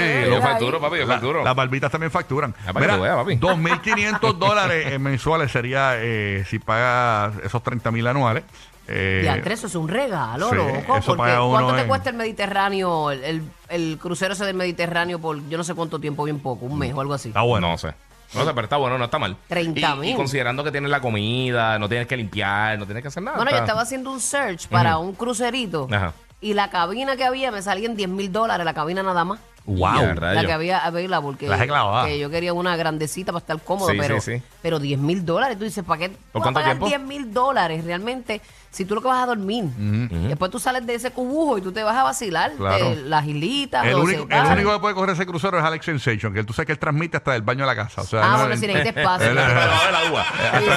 facturo, 0.58 0.80
papi, 0.80 0.96
yo 0.98 1.06
La- 1.06 1.12
facturo. 1.14 1.44
las 1.44 1.54
barbitas 1.56 1.90
también 1.90 2.10
facturan. 2.10 2.52
Para 2.72 2.86
que 2.86 2.92
tú 2.94 3.00
veas, 3.02 3.16
papi. 3.16 3.36
2.500 3.38 4.32
dólares 4.38 4.92
eh, 4.92 4.98
mensuales 4.98 5.50
sería 5.52 5.92
eh, 5.96 6.44
si 6.48 6.58
pagas 6.58 7.34
esos 7.44 7.62
30.000 7.62 8.08
anuales. 8.08 8.44
Eh, 8.88 9.20
Diantre, 9.22 9.54
eso 9.54 9.66
es 9.66 9.74
un 9.74 9.88
regalo, 9.88 10.48
sí, 10.50 10.54
loco. 10.54 10.96
eso 10.96 11.06
Porque 11.06 11.16
paga 11.16 11.42
uno 11.42 11.50
¿cuánto 11.50 11.74
te 11.74 11.80
en- 11.82 11.88
cuesta 11.88 12.10
el 12.10 12.16
Mediterráneo, 12.16 13.10
el, 13.10 13.24
el, 13.24 13.42
el 13.68 13.98
crucero 14.00 14.32
ese 14.34 14.44
del 14.44 14.54
Mediterráneo 14.54 15.18
por 15.18 15.48
yo 15.48 15.58
no 15.58 15.64
sé 15.64 15.74
cuánto 15.74 15.98
tiempo, 15.98 16.22
bien 16.22 16.38
poco, 16.38 16.66
un 16.66 16.78
mes 16.78 16.94
o 16.94 17.00
algo 17.00 17.12
así? 17.14 17.28
Está 17.28 17.40
bueno. 17.42 17.68
No 17.70 17.78
sé. 17.78 17.94
No 18.34 18.44
sé, 18.44 18.50
pero 18.54 18.62
está 18.64 18.76
bueno, 18.76 18.96
no 18.98 19.04
está 19.06 19.18
mal. 19.18 19.36
30 19.48 19.80
Y- 19.94 19.98
mil. 19.98 20.10
Y 20.10 20.14
considerando 20.14 20.62
que 20.62 20.70
tienes 20.70 20.90
la 20.90 21.00
comida, 21.00 21.78
no 21.80 21.88
tienes 21.88 22.06
que 22.06 22.16
limpiar, 22.16 22.78
no 22.78 22.84
tienes 22.84 23.02
que 23.02 23.08
hacer 23.08 23.22
nada. 23.24 23.36
Bueno, 23.36 23.50
yo 23.50 23.56
está- 23.56 23.64
estaba 23.66 23.82
haciendo 23.82 24.12
un 24.12 24.20
search 24.20 24.68
para 24.68 24.98
un 24.98 25.14
crucerito 25.14 25.88
Ajá. 25.90 26.12
y 26.40 26.54
la 26.54 26.70
cabina 26.70 27.16
que 27.16 27.24
había 27.24 27.50
me 27.50 27.62
salía 27.62 27.88
en 27.88 27.96
10 27.96 28.08
mil 28.08 28.30
dólares, 28.30 28.64
la 28.64 28.74
cabina 28.74 29.02
nada 29.02 29.24
más. 29.24 29.40
Wow. 29.66 30.00
Ya, 30.00 30.14
La 30.32 30.44
que 30.46 30.52
había 30.52 30.78
available, 30.78 31.26
porque 31.26 31.48
La 31.48 31.66
clavada. 31.66 32.06
que 32.06 32.18
yo 32.18 32.30
quería 32.30 32.52
una 32.52 32.76
grandecita 32.76 33.32
para 33.32 33.40
estar 33.40 33.60
cómodo, 33.60 33.90
Sí, 33.90 33.96
pero, 33.98 34.20
sí, 34.20 34.36
sí. 34.36 34.42
pero 34.62 34.78
10 34.78 34.98
mil 34.98 35.24
dólares. 35.26 35.58
Tú 35.58 35.64
dices, 35.64 35.84
¿para 35.84 35.98
qué? 36.00 36.08
tú 36.10 36.14
vas 36.14 36.28
a 36.34 36.40
cuánto 36.42 36.52
pagar 36.60 36.70
tiempo? 36.78 36.86
10 36.86 37.00
mil 37.00 37.32
dólares 37.32 37.84
realmente 37.84 38.40
si 38.70 38.84
tú 38.84 38.94
lo 38.94 39.00
que 39.00 39.08
vas 39.08 39.22
a 39.22 39.26
dormir? 39.26 39.64
Después 39.64 40.50
tú 40.50 40.58
sales 40.58 40.86
de 40.86 40.94
ese 40.94 41.10
cubujo 41.10 41.56
y 41.56 41.62
tú 41.62 41.72
te 41.72 41.82
vas 41.82 41.96
a 41.96 42.02
vacilar 42.02 42.52
Claro. 42.56 42.90
de 42.90 42.96
las 42.96 43.24
islitas. 43.26 43.86
El 43.86 43.94
único, 43.94 44.26
el 44.30 44.46
único 44.52 44.72
que 44.74 44.78
puede 44.80 44.94
correr 44.94 45.14
ese 45.14 45.24
crucero 45.24 45.58
es 45.58 45.64
Alex 45.64 45.84
Sensation, 45.86 46.34
que 46.34 46.44
tú 46.44 46.52
sabes 46.52 46.66
que 46.66 46.72
él 46.72 46.78
transmite 46.78 47.16
hasta 47.16 47.34
el 47.34 47.40
baño 47.42 47.60
de 47.60 47.74
la 47.74 47.74
casa. 47.74 48.02
O 48.02 48.04
sea, 48.04 48.20
Ah, 48.22 48.30
no- 48.32 48.38
bueno, 48.40 48.56
si 48.56 48.66
necesitas 48.66 48.96
espacio. 48.98 49.30
Él- 49.30 49.36
Debajo 49.36 49.86
del 49.86 49.94
agua. 49.96 50.24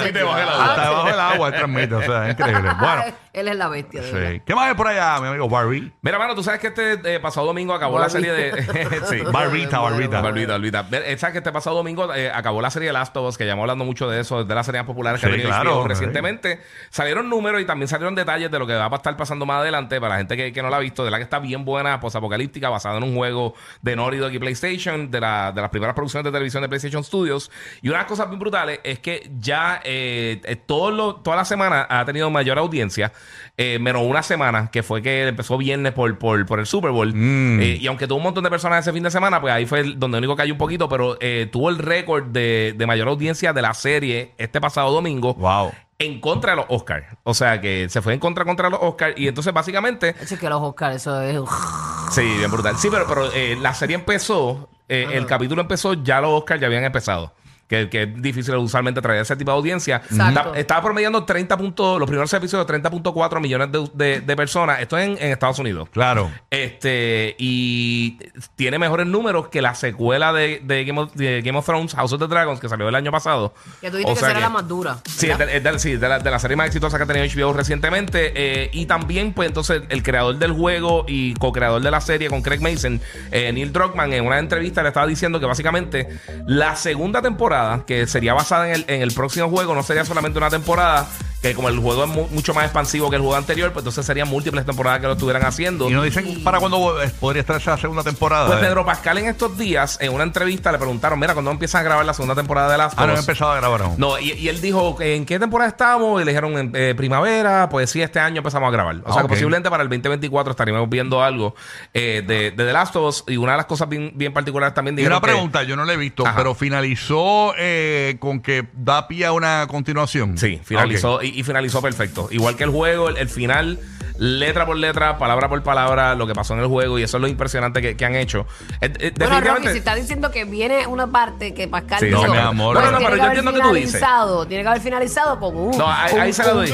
Sí. 0.06 0.12
debajo 0.14 0.38
del 0.38 0.48
Ah, 0.48 0.52
agua. 0.54 0.66
Hasta 0.66 0.82
debajo 0.90 1.08
del 1.08 1.20
agua 1.20 1.48
él 1.50 1.54
transmite, 1.56 1.96
o 1.96 2.02
sea, 2.02 2.26
es 2.30 2.32
increíble. 2.40 2.70
Bueno, 2.80 3.04
Él 3.34 3.48
es 3.48 3.56
la 3.58 3.68
bestia, 3.68 4.02
de 4.02 4.12
verdad. 4.12 4.32
sí. 4.32 4.42
¿Qué 4.46 4.56
más 4.56 4.68
hay 4.70 4.74
por 4.76 4.88
allá, 4.88 5.20
mi 5.22 5.28
amigo 5.28 5.48
Barbie? 5.50 5.92
Mira, 6.02 6.18
mano, 6.18 6.36
tú 6.36 6.44
sabes 6.44 6.60
que 6.62 6.68
este 6.68 7.16
eh, 7.16 7.20
pasado 7.20 7.46
domingo 7.48 7.74
acabó 7.74 8.00
la 8.00 8.08
Barbie. 8.08 8.22
serie 8.26 8.32
de. 8.32 8.52
sí. 9.10 9.22
Barbita, 9.32 9.80
barbita. 9.80 10.22
Barbita, 10.22 10.52
barbita. 10.54 10.84
¿Sabes 11.18 11.32
que 11.34 11.38
este 11.40 11.52
pasado 11.52 11.76
domingo 11.78 12.14
eh, 12.14 12.32
acabó 12.34 12.62
la 12.62 12.70
serie 12.70 12.88
de 12.88 12.94
Last 12.94 13.16
of 13.18 13.28
Us, 13.30 13.38
que 13.38 13.46
ya 13.46 13.54
hemos 13.54 13.64
hablando 13.64 13.86
mucho 13.86 14.10
de 14.10 14.20
eso, 14.22 14.44
de 14.44 14.56
las 14.56 14.66
series 14.66 14.84
populares 14.84 15.22
que 15.22 15.28
Sí, 15.34 15.42
ha 15.42 15.46
claro, 15.46 15.84
sí. 15.84 15.88
recientemente? 15.90 16.60
Salieron 16.90 17.30
números 17.30 17.62
y 17.62 17.66
también 17.66 17.88
salieron 17.88 18.16
detalles 18.16 18.50
de 18.52 18.60
lo 18.60 18.66
que 18.68 18.74
va 18.76 18.86
a 18.88 18.96
estar 18.96 19.16
pasando 19.18 19.46
más 19.46 19.62
adelante 19.62 20.00
para 20.00 20.14
la 20.16 20.18
gente 20.20 20.36
que, 20.38 20.52
que 20.54 20.62
no 20.62 20.70
la 20.70 20.78
ha 20.78 20.80
visto. 20.80 21.04
De 21.06 21.12
la 21.12 21.18
que 21.18 21.24
está 21.24 21.40
bien 21.40 21.66
buena, 21.66 22.00
posapocalíptica, 22.00 22.70
basada 22.70 22.98
en 22.98 23.04
un 23.04 23.16
juego 23.16 23.54
de 23.82 23.96
Naughty 23.96 24.18
Dog 24.18 24.32
y 24.34 24.40
PlayStation, 24.40 25.10
de, 25.12 25.20
la- 25.20 25.52
de 25.52 25.62
las 25.62 25.70
primeras 25.70 25.96
producciones 25.96 26.26
de 26.26 26.32
televisión 26.32 26.62
de 26.62 26.70
PlayStation 26.70 27.04
Studios. 27.04 27.52
Y 27.82 27.88
una 27.90 27.98
de 27.98 28.04
las 28.04 28.10
cosas 28.10 28.28
bien 28.30 28.40
brutales 28.40 28.80
es 28.84 29.00
que 29.00 29.30
ya 29.40 29.82
eh, 29.84 30.42
eh, 30.44 30.56
todo 30.56 30.92
lo- 30.92 31.16
toda 31.16 31.36
la 31.38 31.46
semana 31.46 31.86
ha 31.90 32.06
tenido 32.06 32.30
mayor 32.30 32.58
audiencia, 32.60 33.12
eh, 33.58 33.80
menos 33.80 34.04
una 34.06 34.24
semana, 34.24 34.70
que 34.72 34.84
fue 34.84 35.02
que 35.02 35.28
empezó 35.28 35.58
viernes 35.58 35.94
por, 35.94 36.18
por, 36.18 36.46
por 36.46 36.60
el 36.60 36.66
Super 36.66 36.92
Bowl. 36.92 37.14
Mm. 37.14 37.62
Y 37.62 37.88
aunque 37.88 38.08
tuvo 38.08 38.18
un 38.18 38.24
montón 38.24 38.44
de 38.44 38.50
personas 38.50 38.69
ese 38.78 38.94
fin 38.94 39.02
de 39.04 39.10
semana, 39.10 39.42
pues 39.42 39.54
ahí 39.54 39.66
fue 39.66 39.84
donde 39.96 40.20
único 40.20 40.36
cayó 40.36 40.54
un 40.54 40.58
poquito, 40.60 40.88
pero 40.88 41.18
eh, 41.20 41.50
tuvo 41.52 41.70
el 41.70 41.80
récord 41.80 42.26
de, 42.28 42.76
de 42.78 42.86
mayor 42.86 43.08
audiencia 43.08 43.52
de 43.54 43.62
la 43.64 43.74
serie 43.74 44.34
este 44.38 44.62
pasado 44.62 44.92
domingo 44.92 45.34
Wow. 45.34 45.72
en 45.98 46.22
contra 46.22 46.52
de 46.52 46.58
los 46.58 46.66
Oscars. 46.70 47.08
O 47.24 47.34
sea 47.34 47.60
que 47.60 47.90
se 47.90 48.02
fue 48.02 48.14
en 48.14 48.20
contra 48.20 48.46
contra 48.46 48.70
los 48.70 48.80
Oscars 48.82 49.18
y 49.18 49.28
entonces 49.28 49.52
básicamente, 49.54 50.16
Es 50.22 50.38
que 50.38 50.50
los 50.50 50.62
Oscars, 50.62 50.98
eso 50.98 51.22
es... 51.22 51.40
sí, 52.12 52.22
bien 52.22 52.52
brutal. 52.52 52.78
Sí, 52.78 52.90
pero, 52.92 53.06
pero 53.08 53.32
eh, 53.34 53.58
la 53.60 53.74
serie 53.74 53.96
empezó, 53.96 54.70
eh, 54.88 55.08
el 55.14 55.26
capítulo 55.26 55.62
empezó, 55.62 55.94
ya 55.96 56.22
los 56.22 56.32
Oscars 56.32 56.62
ya 56.62 56.68
habían 56.68 56.84
empezado. 56.84 57.34
Que, 57.70 57.88
que 57.88 58.02
es 58.04 58.22
difícil 58.22 58.56
usualmente 58.56 59.00
traer 59.00 59.22
ese 59.22 59.36
tipo 59.36 59.52
de 59.52 59.58
audiencia. 59.58 60.02
Está- 60.10 60.52
estaba 60.56 60.82
promediando 60.82 61.24
30 61.24 61.56
puntos, 61.56 62.00
los 62.00 62.08
primeros 62.10 62.34
episodios 62.34 62.66
30.4 62.68 63.40
millones 63.40 63.72
de, 63.72 63.88
de- 63.94 64.22
de 64.22 64.36
personas. 64.36 64.80
Esto 64.82 64.98
en, 64.98 65.12
en 65.12 65.32
Estados 65.32 65.60
Unidos. 65.60 65.88
Claro. 65.92 66.32
Este, 66.50 67.36
y 67.38 68.18
tiene 68.56 68.80
mejores 68.80 69.06
números 69.06 69.50
que 69.50 69.62
la 69.62 69.76
secuela 69.76 70.34
de, 70.34 70.62
de 70.64 70.84
Game, 70.84 71.00
of, 71.00 71.14
de 71.14 71.42
Game 71.44 71.58
of 71.60 71.66
Thrones, 71.66 71.94
House 71.94 72.12
of 72.14 72.20
the 72.20 72.28
Dragons, 72.28 72.60
que 72.60 72.68
salió 72.68 72.90
el 72.90 72.96
año 72.96 73.12
pasado. 73.12 73.54
Que 73.82 73.92
tú 73.92 73.98
dijiste 73.98 74.12
O 74.12 74.16
que 74.16 74.20
sea 74.20 74.30
será 74.30 74.40
la 74.40 74.50
más 74.50 74.68
dura. 74.68 74.98
Sí, 75.06 75.30
es 75.30 75.38
de, 75.38 75.58
es 75.58 75.64
de- 75.64 75.80
sí, 75.80 75.96
de 75.96 76.10
la, 76.10 76.18
de 76.20 76.32
la 76.32 76.40
serie 76.40 76.58
más 76.58 76.66
exitosa 76.68 76.98
que 76.98 77.04
ha 77.04 77.08
tenido 77.08 77.26
HBO 77.26 77.54
recientemente. 77.54 78.34
eh, 78.36 78.70
y 78.74 78.88
también, 78.88 79.34
pues 79.34 79.48
entonces, 79.48 79.84
el 79.90 80.02
creador 80.02 80.38
del 80.40 80.54
juego 80.54 81.06
y 81.08 81.34
co-creador 81.36 81.82
de 81.84 81.92
la 81.92 82.02
serie 82.02 82.30
con 82.30 82.42
Craig 82.42 82.62
Mason, 82.62 83.00
eh, 83.32 83.52
Neil 83.54 83.72
Druckmann, 83.72 84.12
en 84.14 84.26
una 84.26 84.40
entrevista 84.40 84.82
le 84.82 84.88
estaba 84.88 85.06
diciendo 85.06 85.40
que 85.40 85.46
básicamente 85.46 86.08
la 86.48 86.76
segunda 86.76 87.22
temporada, 87.22 87.59
que 87.86 88.08
sería 88.08 88.34
basada 88.34 88.68
en 88.68 88.76
el, 88.76 88.86
en 88.88 89.02
el 89.02 89.14
próximo 89.14 89.50
juego, 89.50 89.76
no 89.76 89.84
sería 89.84 90.06
solamente 90.06 90.38
una 90.38 90.50
temporada, 90.50 91.08
que 91.42 91.54
como 91.54 91.70
el 91.70 91.80
juego 91.80 92.04
es 92.04 92.10
mu- 92.10 92.28
mucho 92.32 92.54
más 92.54 92.66
expansivo 92.66 93.10
que 93.10 93.16
el 93.16 93.22
juego 93.22 93.36
anterior, 93.38 93.72
pues 93.72 93.82
entonces 93.84 94.06
serían 94.06 94.28
múltiples 94.28 94.66
temporadas 94.66 95.00
que 95.00 95.08
lo 95.08 95.14
estuvieran 95.14 95.46
haciendo. 95.46 95.90
Y 95.90 95.94
nos 95.94 96.04
dicen 96.04 96.44
para 96.44 96.60
cuándo 96.60 97.02
eh, 97.02 97.10
podría 97.20 97.40
estar 97.42 97.56
esa 97.56 97.78
segunda 97.78 98.04
temporada. 98.04 98.48
Pues 98.48 98.60
eh. 98.60 98.66
Pedro 98.66 98.86
Pascal 98.86 99.18
en 99.20 99.26
estos 99.28 99.58
días, 99.58 99.98
en 100.02 100.14
una 100.14 100.24
entrevista, 100.24 100.72
le 100.72 100.78
preguntaron, 100.78 101.18
mira, 101.20 101.34
¿cuándo 101.34 101.52
empiezan 101.52 101.82
a 101.82 101.84
grabar 101.86 102.06
la 102.06 102.14
segunda 102.14 102.36
temporada 102.36 102.72
de 102.72 102.78
Last 102.78 102.96
Ah, 102.98 103.04
of 103.04 103.08
no 103.08 103.14
he 103.14 103.20
Us?" 103.20 103.22
empezado 103.22 103.52
a 103.52 103.56
grabar 103.56 103.82
aún. 103.84 103.96
No, 103.98 104.20
y, 104.20 104.32
y 104.34 104.50
él 104.50 104.60
dijo, 104.60 104.98
¿en 105.00 105.26
qué 105.26 105.40
temporada 105.40 105.70
estamos? 105.70 106.22
Y 106.22 106.26
le 106.26 106.32
dijeron, 106.32 106.58
en 106.58 106.72
eh, 106.76 106.94
primavera, 106.96 107.70
pues 107.70 107.90
sí, 107.90 108.02
este 108.02 108.20
año 108.20 108.40
empezamos 108.40 108.68
a 108.68 108.72
grabar. 108.72 108.98
O 108.98 109.00
Ah, 109.06 109.14
sea, 109.14 109.22
ok. 109.22 109.30
que 109.30 109.36
posiblemente 109.36 109.70
para 109.70 109.84
el 109.84 109.90
2024 109.90 110.52
estaríamos 110.52 110.90
viendo 110.90 111.24
algo 111.24 111.56
eh, 111.94 112.22
de, 112.28 112.52
de 112.52 112.66
The 112.66 112.74
Last 112.74 112.96
of 112.98 113.06
Us. 113.08 113.24
Y 113.28 113.38
una 113.38 113.54
de 113.54 113.58
las 113.60 113.66
cosas 113.66 113.88
bien, 113.88 114.12
bien 114.14 114.34
particulares 114.34 114.74
también 114.74 115.00
Y 115.00 115.06
una 115.06 115.16
que- 115.22 115.28
pregunta, 115.28 115.64
yo 115.64 115.78
no 115.78 115.86
la 115.86 115.94
he 115.94 115.98
visto, 115.98 116.26
Ajá. 116.28 116.36
pero 116.36 116.54
finalizó 116.54 117.54
eh, 117.58 118.18
con 118.20 118.42
que 118.42 118.68
da 118.74 119.08
pie 119.08 119.26
a 119.26 119.32
una 119.32 119.66
continuación. 119.70 120.38
Sí, 120.38 120.60
finalizó 120.64 121.22
y, 121.34 121.44
finalizó 121.44 121.82
perfecto. 121.82 122.28
Igual 122.32 122.56
que 122.56 122.64
el 122.64 122.70
juego, 122.70 123.10
el, 123.10 123.18
el 123.18 123.30
final, 123.30 123.80
letra 124.20 124.66
por 124.66 124.76
letra, 124.78 125.18
palabra 125.18 125.48
por 125.50 125.64
palabra, 125.64 126.14
lo 126.16 126.28
que 126.28 126.36
pasó 126.36 126.54
en 126.54 126.60
el 126.60 126.68
juego 126.68 127.00
y 127.00 127.04
eso 127.04 127.18
es 127.18 127.22
lo 127.22 127.28
impresionante 127.28 127.82
que, 127.82 127.96
que 127.98 128.06
han 128.06 128.16
hecho. 128.16 128.46
Eh, 128.82 128.92
eh, 129.00 129.14
Bueno, 129.18 129.40
Rocky, 129.42 129.70
si 129.70 129.78
está 129.80 129.96
diciendo 129.96 130.30
que 130.30 130.46
viene 130.46 130.86
una 130.88 131.08
parte 131.08 131.54
que 131.54 131.68
Pascal 131.68 132.00
Sí, 132.00 132.06
dijo, 132.08 132.28
no, 132.28 132.32
mi 132.34 132.38
amor. 132.38 132.76
pues 132.76 132.86
No, 132.86 132.92
no, 132.92 132.98
tiene 132.98 133.10
pero 133.10 133.16
que 133.16 133.18
yo 133.18 133.24
haber 133.26 133.38
entiendo 133.40 133.62
que 133.64 133.68
tú 133.70 133.74
dices. 133.76 133.92
finalizado, 133.96 134.46
Tiene 134.46 134.64
que 134.64 134.70
haber 134.70 134.82
finalizado 134.82 135.40
con 135.40 135.56
un. 135.56 135.78
No, 135.78 135.88
ahí- 135.92 136.16
ahí 136.16 136.28
un- 136.30 136.34
se 136.34 136.44
la 136.44 136.52
doy. 136.54 136.74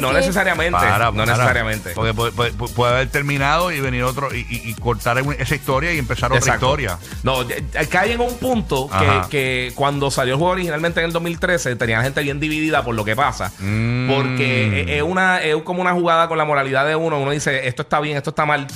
No, 0.00 0.12
necesariamente. 0.12 0.78
Para, 0.78 1.06
no 1.10 1.12
para. 1.18 1.26
necesariamente. 1.32 1.90
Porque 1.94 2.14
puede, 2.14 2.32
puede- 2.32 2.52
puede 2.52 2.92
haber 2.94 3.08
terminado 3.10 3.70
y 3.72 3.80
venir 3.80 4.02
otro 4.04 4.34
y, 4.34 4.46
y- 4.48 4.70
y 4.70 4.74
cortar 4.74 5.18
esa 5.38 5.54
historia 5.54 5.92
y 5.92 5.98
empezar 5.98 6.30
otra 6.30 6.38
Exacto. 6.38 6.66
historia. 6.66 6.98
No, 7.22 7.38
cae 7.90 8.12
en 8.12 8.20
un 8.20 8.36
punto 8.38 8.88
que, 8.88 9.20
que 9.30 9.72
cuando 9.74 10.10
salió 10.10 10.34
el 10.34 10.38
juego 10.38 10.52
originalmente 10.52 11.00
en 11.00 11.06
el 11.06 11.12
2013 11.12 11.76
tenía 11.76 11.98
la 11.98 12.04
gente 12.04 12.22
bien 12.22 12.40
dividida 12.40 12.82
por 12.84 12.94
lo 12.94 13.04
que 13.04 13.16
pasa. 13.16 13.52
Mm. 13.58 14.08
Porque 14.10 14.80
es, 14.82 14.88
es 14.98 15.02
una, 15.02 15.40
es 15.42 15.54
como 15.64 15.80
una 15.80 15.92
jugada 15.92 16.28
con 16.28 16.38
la 16.38 16.44
moralidad 16.44 16.86
de 16.86 16.96
uno. 16.96 17.18
Uno 17.18 17.30
dice, 17.30 17.66
esto 17.68 17.82
está 17.82 18.00
bien, 18.00 18.16
esto 18.16 18.30
está 18.30 18.46
mal. 18.46 18.66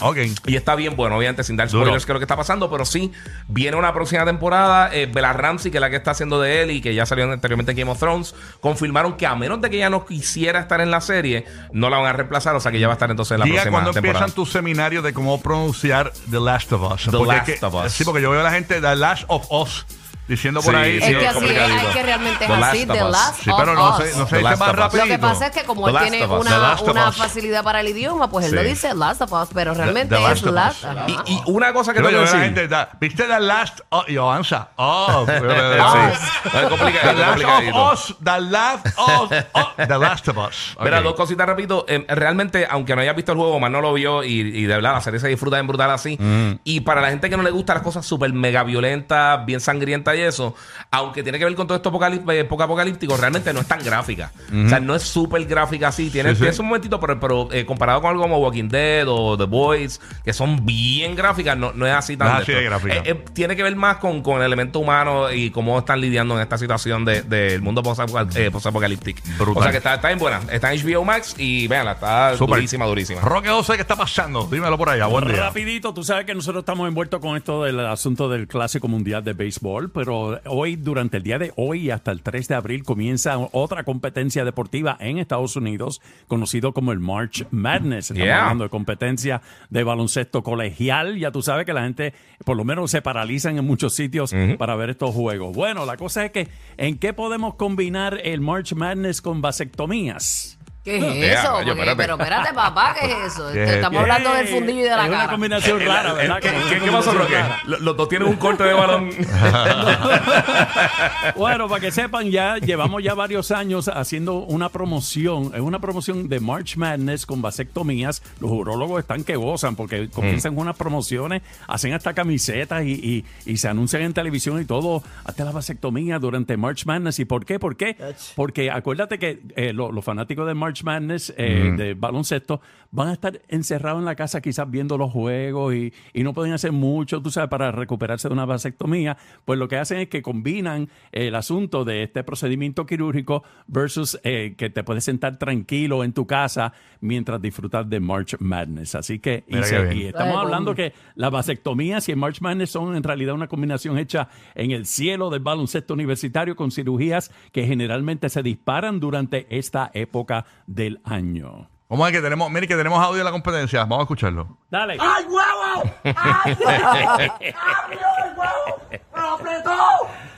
Ok. 0.00 0.16
Y 0.46 0.54
está 0.54 0.76
bien, 0.76 0.94
bueno, 0.94 1.16
obviamente 1.16 1.42
sin 1.42 1.56
dar 1.56 1.68
spoilers 1.68 2.06
que 2.06 2.12
es 2.12 2.14
lo 2.14 2.20
que 2.20 2.24
está 2.24 2.36
pasando, 2.36 2.70
pero 2.70 2.84
sí, 2.84 3.10
viene 3.48 3.76
una 3.76 3.92
próxima 3.92 4.24
temporada. 4.24 4.94
Eh, 4.94 5.06
Bella 5.12 5.32
Ramsey, 5.32 5.72
que 5.72 5.78
es 5.78 5.80
la 5.80 5.90
que 5.90 5.96
está 5.96 6.12
haciendo 6.12 6.40
de 6.40 6.62
él 6.62 6.70
y 6.70 6.80
que 6.80 6.94
ya 6.94 7.04
salió 7.04 7.24
anteriormente 7.32 7.72
en 7.72 7.78
Game 7.78 7.90
of 7.90 7.98
Thrones, 7.98 8.32
confirmaron 8.60 9.16
que 9.16 9.26
a 9.26 9.34
menos 9.34 9.60
de 9.60 9.70
que 9.70 9.76
ella 9.78 9.90
no 9.90 10.06
quisiera 10.06 10.60
estar 10.60 10.80
en 10.80 10.92
la 10.92 11.00
serie, 11.00 11.46
no 11.72 11.90
la 11.90 11.96
van 11.98 12.06
a 12.06 12.12
reemplazar, 12.12 12.54
o 12.54 12.60
sea 12.60 12.70
que 12.70 12.78
ya 12.78 12.86
va 12.86 12.92
a 12.92 12.96
estar 12.96 13.10
entonces 13.10 13.32
en 13.32 13.40
la 13.40 13.44
Diga 13.46 13.56
próxima 13.56 13.72
cuando 13.76 13.92
temporada. 13.92 14.18
empiezan 14.26 14.34
tus 14.36 14.52
seminarios 14.52 15.02
de 15.02 15.12
cómo 15.12 15.40
pronunciar 15.40 16.12
The 16.30 16.38
Last 16.38 16.72
of 16.72 16.92
Us. 16.92 17.04
The 17.10 17.18
Last 17.26 17.46
que- 17.46 17.66
of 17.66 17.74
Us. 17.74 17.92
Sí, 17.92 18.04
porque 18.04 18.22
yo 18.22 18.30
veo 18.30 18.38
a 18.40 18.44
la 18.44 18.52
gente 18.52 18.80
The 18.80 18.94
Last 18.94 19.24
of 19.26 19.50
Us 19.50 19.84
diciendo 20.28 20.60
por 20.62 20.74
Sí, 20.74 20.80
ahí. 20.80 21.00
sí, 21.00 21.06
Es 21.12 21.18
que 21.18 21.24
es 21.24 21.36
así 21.36 21.46
es, 21.46 21.58
hay 21.58 21.86
que 21.92 22.02
realmente 22.02 22.44
es 22.44 22.50
The 22.50 22.54
así, 22.54 22.86
Last 22.86 22.92
The 22.92 23.02
of 23.02 23.06
Us. 23.08 23.12
Last 23.12 23.42
Sí, 23.42 23.50
of 23.50 23.58
pero 23.58 23.74
no 23.74 23.90
Us. 23.90 23.96
sé, 23.96 24.16
no 24.18 24.24
The 24.26 24.36
sé, 24.36 24.42
más 24.42 24.60
of 24.60 24.68
Us. 24.68 24.76
rápido. 24.76 25.04
Lo 25.04 25.10
que 25.10 25.18
pasa 25.18 25.46
es 25.46 25.52
que 25.52 25.64
como 25.64 25.82
The 25.84 25.88
él 25.88 25.94
Last 25.94 26.08
tiene 26.10 26.24
of 26.24 26.30
Us. 26.30 26.46
The 26.46 26.54
una, 26.54 26.72
of 26.74 26.82
una 26.82 27.08
Us. 27.08 27.16
facilidad 27.16 27.64
para 27.64 27.80
el 27.80 27.88
idioma, 27.88 28.30
pues 28.30 28.46
él 28.46 28.54
lo 28.54 28.62
Sí. 28.62 28.68
dice 28.68 28.94
Last 28.94 29.22
of 29.22 29.32
Us, 29.32 29.48
pero 29.54 29.74
realmente 29.74 30.14
The 30.14 30.20
Last 30.20 30.36
es 30.36 30.44
of 30.46 30.52
Last. 30.54 30.78
Us. 30.78 30.84
ajá. 30.84 31.04
Y, 31.26 31.32
y 31.32 31.42
una 31.46 31.72
cosa 31.72 31.92
que 31.92 32.00
Yo 32.00 32.06
tengo 32.06 32.18
veo 32.20 32.24
que 32.24 32.30
a 32.30 32.32
la 32.32 32.38
decir. 32.40 32.54
gente, 32.56 32.68
da- 32.68 32.90
¿viste 33.00 33.24
The 33.24 33.40
Last 33.40 33.80
of 33.88 34.08
y 34.08 34.16
avanza? 34.16 34.68
Oh, 34.76 35.26
Sí. 35.26 35.32
The 35.32 37.14
Last 37.14 37.44
of 37.44 37.92
Us, 37.92 38.14
The 38.22 38.40
Last 38.40 38.86
of 38.96 39.32
oh, 39.54 39.68
The 39.76 39.98
Last 39.98 40.28
of 40.28 40.36
Us. 40.38 40.76
Mira, 40.82 41.00
dos 41.00 41.14
cositas 41.14 41.46
repito. 41.46 41.84
Eh, 41.88 42.04
realmente, 42.08 42.66
aunque 42.70 42.94
no 42.94 43.02
hayas 43.02 43.16
visto 43.16 43.32
el 43.32 43.38
juego, 43.38 43.58
más 43.60 43.70
no 43.70 43.80
lo 43.80 43.92
vio 43.92 44.22
y, 44.24 44.40
y 44.40 44.62
de 44.66 44.74
verdad 44.74 44.92
la 44.94 45.00
serie 45.00 45.20
se 45.20 45.28
disfruta 45.28 45.58
en 45.58 45.66
brutal 45.66 45.90
así. 45.90 46.16
Mm. 46.18 46.60
Y 46.64 46.80
para 46.80 47.00
la 47.00 47.08
gente 47.10 47.30
que 47.30 47.36
no 47.36 47.42
le 47.42 47.50
gusta 47.50 47.74
las 47.74 47.82
cosas 47.82 48.04
súper 48.06 48.32
mega 48.32 48.62
violentas, 48.64 49.44
bien 49.46 49.60
sangrientas 49.60 50.14
y 50.18 50.22
eso, 50.22 50.54
aunque 50.90 51.22
tiene 51.22 51.38
que 51.38 51.44
ver 51.44 51.54
con 51.54 51.66
todo 51.66 51.76
esto 51.76 51.90
apocalí- 51.92 52.22
eh, 52.32 52.44
poco 52.44 52.62
apocalíptico, 52.62 53.16
realmente 53.16 53.52
no 53.52 53.60
es 53.60 53.66
tan 53.66 53.82
gráfica. 53.84 54.32
O 54.64 54.68
sea, 54.68 54.80
no 54.80 54.94
es 54.94 55.02
súper 55.02 55.44
gráfica 55.46 55.88
así. 55.88 56.10
Tiene, 56.10 56.34
Sí, 56.34 56.52
su 56.52 56.62
momentito, 56.62 56.98
pero, 57.00 57.18
pero 57.20 57.48
eh, 57.52 57.64
comparado 57.66 58.00
con 58.00 58.10
algo 58.10 58.22
como 58.22 58.38
Walking 58.38 58.68
Dead 58.68 59.04
o 59.08 59.36
The 59.36 59.44
Boys, 59.44 60.00
que 60.24 60.32
son 60.32 60.64
bien 60.64 61.14
gráficas, 61.16 61.56
no, 61.56 61.72
no 61.72 61.86
es 61.86 61.92
así 61.92 62.16
tan 62.16 62.28
No 62.28 62.34
así 62.34 62.52
de 62.52 62.62
gráfica. 62.64 62.94
Eh, 62.96 63.02
eh, 63.06 63.24
tiene 63.32 63.56
que 63.56 63.62
ver 63.62 63.74
más 63.76 63.96
con, 63.98 64.22
con 64.22 64.38
el 64.38 64.44
elemento 64.46 64.78
humano 64.78 65.30
y 65.32 65.50
cómo 65.50 65.78
están 65.78 66.00
lidiando 66.00 66.34
en 66.36 66.42
esta 66.42 66.58
situación 66.58 67.04
del 67.04 67.28
de, 67.28 67.48
del 67.50 67.62
mundo 67.62 67.82
post-apocal- 67.82 68.34
eh, 68.36 68.50
post-apocalíptico. 68.50 69.20
O 69.54 69.62
sea 69.62 69.70
que 69.70 69.78
está, 69.78 69.94
está 69.94 70.08
bien 70.08 70.18
buena. 70.18 70.40
Está 70.50 70.72
en 70.72 70.80
HBO 70.84 71.04
Max 71.04 71.34
y 71.38 71.66
véanla, 71.68 71.92
está 71.92 72.36
durísima, 72.36 72.86
durísima. 72.86 73.20
Roque 73.20 73.48
José, 73.48 73.74
¿qué 73.76 73.82
está 73.82 73.96
pasando? 73.96 74.46
Dímelo 74.50 74.76
por 74.78 74.88
allá. 74.90 75.06
Buen 75.06 75.26
día. 75.26 75.36
Rapidito, 75.36 75.92
tú 75.94 76.02
sabes 76.04 76.24
que 76.24 76.34
nosotros 76.34 76.62
estamos 76.62 76.88
envueltos 76.88 77.20
con 77.20 77.36
esto 77.36 77.64
del 77.64 77.80
asunto 77.80 78.28
del 78.28 78.46
Clásico 78.48 78.88
Mundial 78.88 79.22
de 79.24 79.32
Béisbol, 79.32 79.90
pero 79.90 80.07
hoy, 80.08 80.76
durante 80.76 81.16
el 81.18 81.22
día 81.22 81.38
de 81.38 81.52
hoy 81.56 81.90
hasta 81.90 82.10
el 82.10 82.22
3 82.22 82.48
de 82.48 82.54
abril, 82.54 82.82
comienza 82.84 83.36
otra 83.52 83.84
competencia 83.84 84.44
deportiva 84.44 84.96
en 85.00 85.18
Estados 85.18 85.56
Unidos, 85.56 86.00
conocido 86.26 86.72
como 86.72 86.92
el 86.92 86.98
March 87.00 87.46
Madness. 87.50 88.10
Estamos 88.10 88.26
Yeah. 88.26 88.42
hablando 88.42 88.64
de 88.64 88.70
competencia 88.70 89.42
de 89.70 89.84
baloncesto 89.84 90.42
colegial. 90.42 91.16
Ya 91.18 91.30
tú 91.30 91.42
sabes 91.42 91.64
que 91.66 91.72
la 91.72 91.82
gente, 91.82 92.12
por 92.44 92.56
lo 92.56 92.64
menos, 92.64 92.90
se 92.90 93.02
paralizan 93.02 93.58
en 93.58 93.64
muchos 93.64 93.94
sitios 93.94 94.34
para 94.58 94.74
ver 94.76 94.90
estos 94.90 95.14
juegos. 95.14 95.54
Bueno, 95.54 95.86
la 95.86 95.96
cosa 95.96 96.24
es 96.24 96.30
que, 96.32 96.48
¿en 96.76 96.98
qué 96.98 97.12
podemos 97.12 97.54
combinar 97.54 98.20
el 98.24 98.40
March 98.40 98.74
Madness 98.74 99.22
con 99.22 99.40
vasectomías? 99.40 100.57
¿Qué 100.88 101.32
es 101.32 101.38
eso? 101.40 101.52
coño, 101.52 101.66
Porque- 101.66 101.80
espérate. 101.90 101.96
pero 101.96 102.14
espérate, 102.14 102.54
papá, 102.54 102.94
¿qué 103.00 103.06
es 103.06 103.32
eso? 103.32 103.52
¿Qué 103.52 103.64
es- 103.64 103.70
Estamos 103.70 103.98
qué- 103.98 104.02
hablando 104.02 104.32
del 104.34 104.48
fundillo 104.48 104.80
y 104.80 104.82
de 104.84 104.88
la 104.90 105.02
es 105.02 105.08
una 105.08 105.18
cara. 105.18 105.30
combinación 105.32 105.80
rara, 105.80 106.12
¿verdad? 106.14 106.40
¿Qué, 106.40 106.50
qué- 106.70 106.80
qué 106.84 106.90
pasó, 106.90 107.12
Roque? 107.12 107.36
Los, 107.66 107.96
dos 107.96 108.08
tienen 108.08 108.28
un 108.28 108.36
corte 108.36 108.64
de 108.64 108.72
balón. 108.72 109.10
Bueno, 111.36 111.68
para 111.68 111.80
que 111.80 111.90
sepan, 111.90 112.30
ya 112.30 112.56
llevamos 112.58 113.02
ya 113.02 113.14
varios 113.14 113.50
años 113.50 113.88
haciendo 113.88 114.36
una 114.38 114.68
promoción, 114.68 115.52
es 115.54 115.60
una 115.60 115.78
promoción 115.78 116.28
de 116.28 116.40
March 116.40 116.76
Madness 116.76 117.26
con 117.26 117.42
vasectomías. 117.42 118.22
Los 118.40 118.50
urólogos 118.50 119.00
están 119.00 119.24
que 119.24 119.36
gozan 119.36 119.76
porque 119.76 120.08
comienzan 120.08 120.54
con 120.54 120.62
unas 120.62 120.76
promociones, 120.76 121.42
hacen 121.66 121.92
hasta 121.92 122.14
camisetas 122.14 122.84
y, 122.84 122.92
y- 122.92 123.24
y 123.52 123.56
se 123.56 123.68
anuncian 123.68 124.02
en 124.02 124.12
televisión 124.12 124.60
y 124.60 124.64
todo, 124.64 125.02
hasta 125.24 125.44
la 125.44 125.52
vasectomía 125.52 126.18
durante 126.18 126.56
March 126.56 126.86
Madness. 126.86 127.18
¿Y 127.18 127.24
por 127.24 127.44
qué? 127.44 127.58
¿Por 127.58 127.76
qué? 127.76 127.96
Porque 128.34 128.70
acuérdate 128.70 129.18
que 129.18 129.40
eh, 129.56 129.72
lo- 129.72 129.92
los 129.92 130.04
fanáticos 130.04 130.46
de 130.46 130.54
March 130.54 130.77
Madness, 130.84 131.32
eh, 131.36 131.72
de 131.76 131.94
baloncesto, 131.94 132.60
van 132.90 133.08
a 133.08 133.12
estar 133.12 133.40
encerrados 133.48 133.98
en 133.98 134.06
la 134.06 134.14
casa 134.14 134.40
quizás 134.40 134.70
viendo 134.70 134.96
los 134.96 135.12
juegos 135.12 135.74
y, 135.74 135.92
y 136.14 136.22
no 136.22 136.32
pueden 136.32 136.54
hacer 136.54 136.72
mucho, 136.72 137.20
tú 137.20 137.30
sabes, 137.30 137.50
para 137.50 137.70
recuperarse 137.70 138.28
de 138.28 138.32
una 138.34 138.46
vasectomía. 138.46 139.16
Pues 139.44 139.58
lo 139.58 139.68
que 139.68 139.76
hacen 139.76 139.98
es 139.98 140.08
que 140.08 140.22
combinan 140.22 140.88
el 141.12 141.34
asunto 141.34 141.84
de 141.84 142.02
este 142.02 142.24
procedimiento 142.24 142.86
quirúrgico 142.86 143.42
versus 143.66 144.18
eh, 144.24 144.54
que 144.56 144.70
te 144.70 144.82
puedes 144.84 145.04
sentar 145.04 145.38
tranquilo 145.38 146.02
en 146.04 146.12
tu 146.14 146.26
casa 146.26 146.72
mientras 147.00 147.40
disfrutas 147.42 147.88
de 147.88 148.00
March 148.00 148.36
Madness. 148.40 148.94
Así 148.94 149.18
que, 149.18 149.44
y, 149.46 149.62
se- 149.62 150.08
estamos 150.08 150.34
Ay, 150.36 150.42
hablando 150.44 150.74
que 150.74 150.92
las 151.14 151.30
vasectomías 151.30 152.08
y 152.08 152.12
el 152.12 152.18
March 152.18 152.40
Madness 152.40 152.70
son 152.70 152.96
en 152.96 153.02
realidad 153.02 153.34
una 153.34 153.48
combinación 153.48 153.98
hecha 153.98 154.28
en 154.54 154.70
el 154.70 154.86
cielo 154.86 155.28
del 155.30 155.40
baloncesto 155.40 155.92
universitario 155.94 156.56
con 156.56 156.70
cirugías 156.70 157.30
que 157.52 157.66
generalmente 157.66 158.28
se 158.30 158.42
disparan 158.42 158.98
durante 159.00 159.46
esta 159.50 159.90
época 159.92 160.46
del 160.68 161.00
año. 161.04 161.68
¿Cómo 161.88 162.06
es 162.06 162.12
que 162.12 162.20
tenemos? 162.20 162.50
Mire 162.50 162.68
que 162.68 162.76
tenemos 162.76 163.02
audio 163.02 163.18
de 163.18 163.24
la 163.24 163.30
competencia. 163.30 163.80
Vamos 163.80 164.00
a 164.00 164.02
escucharlo. 164.02 164.58
Dale. 164.70 164.98
¡Ay, 165.00 165.24
huevo! 165.24 165.90
¡Ay, 166.04 166.56
huevo! 166.60 166.88
¡Abrió 167.24 168.06
el 168.24 168.36
huevo! 168.36 168.80
¡Me 168.90 169.20
lo 169.22 169.28
apretó! 169.34 169.76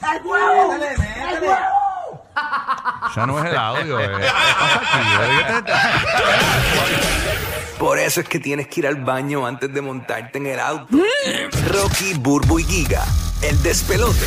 ¡El 0.01 0.27
huevo! 0.27 0.75
¡El 0.75 1.43
huevo! 1.43 2.25
Ya 3.17 3.27
no 3.27 3.39
es 3.41 3.51
el 3.51 3.57
audio. 3.57 3.99
eh. 4.01 4.09
¿Qué 4.09 4.27
pasa 4.59 4.81
aquí? 5.59 5.73
Por 7.79 7.99
eso 7.99 8.21
es 8.21 8.29
que 8.29 8.39
tienes 8.39 8.69
que 8.69 8.81
ir 8.81 8.87
al 8.87 8.97
baño 8.97 9.45
antes 9.47 9.73
de 9.75 9.81
montarte 9.81 10.39
en 10.39 10.47
el 10.47 10.61
auto. 10.61 10.97
Rocky, 11.69 12.15
Burbu 12.15 12.61
y 12.61 12.65
Giga, 12.65 13.05
el 13.43 13.61
despelote. 13.63 14.27